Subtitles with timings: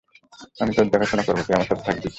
[0.59, 2.09] আমি তোর দেখাশোনা করবো তুই আমার সাথে থাকবি।